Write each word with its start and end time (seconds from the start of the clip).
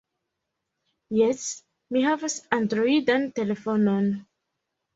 Jes, 1.17 1.43
mi 1.93 2.03
havas 2.07 2.39
Androidan 2.59 3.31
telefonon. 3.39 4.13